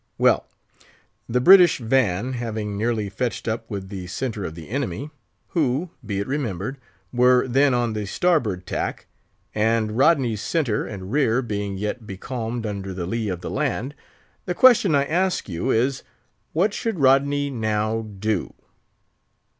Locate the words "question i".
14.55-15.05